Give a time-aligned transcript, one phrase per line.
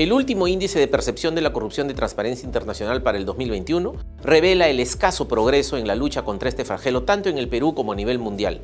[0.00, 4.68] El último índice de percepción de la corrupción de Transparencia Internacional para el 2021 revela
[4.68, 7.96] el escaso progreso en la lucha contra este flagelo tanto en el Perú como a
[7.96, 8.62] nivel mundial,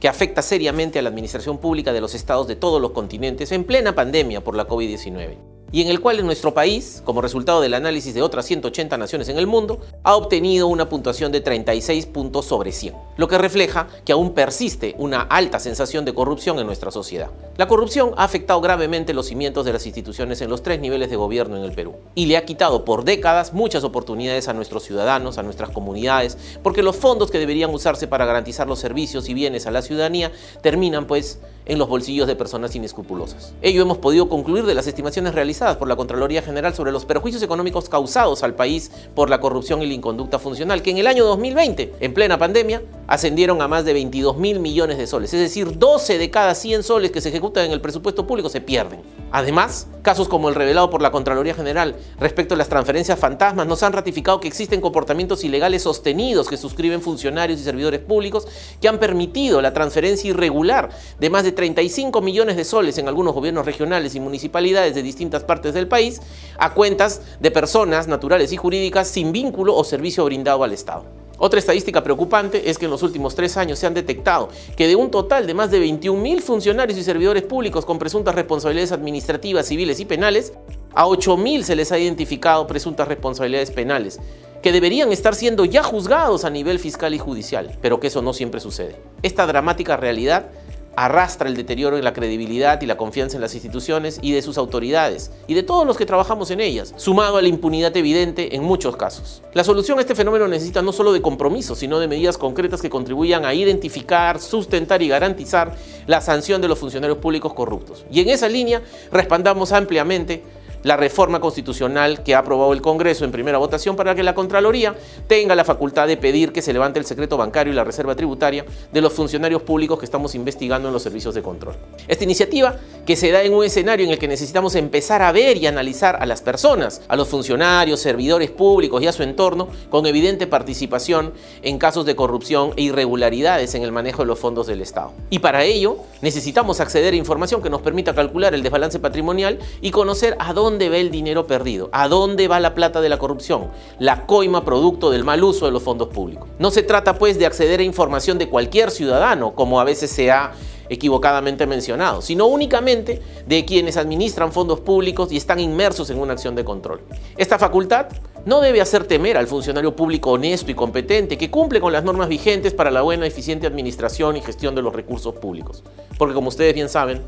[0.00, 3.62] que afecta seriamente a la administración pública de los estados de todos los continentes en
[3.62, 7.74] plena pandemia por la COVID-19 y en el cual en nuestro país, como resultado del
[7.74, 12.44] análisis de otras 180 naciones en el mundo, ha obtenido una puntuación de 36 puntos
[12.44, 16.92] sobre 100, lo que refleja que aún persiste una alta sensación de corrupción en nuestra
[16.92, 17.30] sociedad.
[17.56, 21.16] La corrupción ha afectado gravemente los cimientos de las instituciones en los tres niveles de
[21.16, 25.38] gobierno en el Perú y le ha quitado por décadas muchas oportunidades a nuestros ciudadanos,
[25.38, 29.66] a nuestras comunidades, porque los fondos que deberían usarse para garantizar los servicios y bienes
[29.66, 30.30] a la ciudadanía
[30.62, 33.54] terminan pues en los bolsillos de personas inescrupulosas.
[33.62, 37.42] Ello hemos podido concluir de las estimaciones realizadas por la Contraloría General sobre los perjuicios
[37.42, 41.24] económicos causados al país por la corrupción y la inconducta funcional, que en el año
[41.24, 45.78] 2020, en plena pandemia, ascendieron a más de 22 mil millones de soles, es decir,
[45.78, 49.00] 12 de cada 100 soles que se ejecutan en el presupuesto público se pierden.
[49.32, 53.82] Además, casos como el revelado por la Contraloría General respecto a las transferencias fantasmas nos
[53.82, 58.46] han ratificado que existen comportamientos ilegales sostenidos que suscriben funcionarios y servidores públicos
[58.80, 63.34] que han permitido la transferencia irregular de más de 35 millones de soles en algunos
[63.34, 66.20] gobiernos regionales y municipalidades de distintas partes del país
[66.58, 71.23] a cuentas de personas naturales y jurídicas sin vínculo o servicio brindado al Estado.
[71.38, 74.94] Otra estadística preocupante es que en los últimos tres años se han detectado que de
[74.94, 79.66] un total de más de 21 mil funcionarios y servidores públicos con presuntas responsabilidades administrativas,
[79.66, 80.52] civiles y penales,
[80.94, 84.20] a 8 mil se les ha identificado presuntas responsabilidades penales,
[84.62, 88.32] que deberían estar siendo ya juzgados a nivel fiscal y judicial, pero que eso no
[88.32, 88.96] siempre sucede.
[89.22, 90.50] Esta dramática realidad
[90.96, 94.58] arrastra el deterioro en la credibilidad y la confianza en las instituciones y de sus
[94.58, 98.62] autoridades y de todos los que trabajamos en ellas, sumado a la impunidad evidente en
[98.62, 99.42] muchos casos.
[99.52, 102.90] La solución a este fenómeno necesita no solo de compromisos, sino de medidas concretas que
[102.90, 108.04] contribuyan a identificar, sustentar y garantizar la sanción de los funcionarios públicos corruptos.
[108.10, 110.42] Y en esa línea respaldamos ampliamente
[110.84, 114.94] la reforma constitucional que ha aprobado el Congreso en primera votación para que la Contraloría
[115.26, 118.64] tenga la facultad de pedir que se levante el secreto bancario y la reserva tributaria
[118.92, 121.74] de los funcionarios públicos que estamos investigando en los servicios de control.
[122.06, 122.76] Esta iniciativa,
[123.06, 126.16] que se da en un escenario en el que necesitamos empezar a ver y analizar
[126.20, 131.32] a las personas, a los funcionarios, servidores públicos y a su entorno, con evidente participación
[131.62, 135.12] en casos de corrupción e irregularidades en el manejo de los fondos del Estado.
[135.30, 139.90] Y para ello necesitamos acceder a información que nos permita calcular el desbalance patrimonial y
[139.90, 141.90] conocer a dónde va el dinero perdido?
[141.92, 143.68] ¿A dónde va la plata de la corrupción?
[143.98, 146.48] La coima producto del mal uso de los fondos públicos.
[146.58, 150.30] No se trata pues de acceder a información de cualquier ciudadano, como a veces se
[150.30, 150.52] ha
[150.88, 156.54] equivocadamente mencionado, sino únicamente de quienes administran fondos públicos y están inmersos en una acción
[156.54, 157.00] de control.
[157.36, 158.06] Esta facultad
[158.44, 162.28] no debe hacer temer al funcionario público honesto y competente que cumple con las normas
[162.28, 165.82] vigentes para la buena, eficiente administración y gestión de los recursos públicos.
[166.18, 167.22] Porque como ustedes bien saben,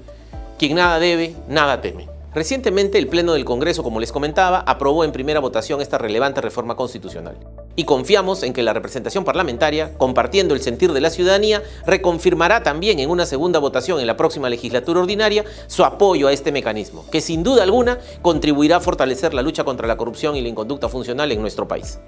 [0.58, 2.08] quien nada debe, nada teme.
[2.34, 6.76] Recientemente el Pleno del Congreso, como les comentaba, aprobó en primera votación esta relevante reforma
[6.76, 7.38] constitucional.
[7.76, 12.98] Y confiamos en que la representación parlamentaria, compartiendo el sentir de la ciudadanía, reconfirmará también
[12.98, 17.20] en una segunda votación en la próxima legislatura ordinaria su apoyo a este mecanismo, que
[17.20, 21.30] sin duda alguna contribuirá a fortalecer la lucha contra la corrupción y la inconducta funcional
[21.30, 21.98] en nuestro país.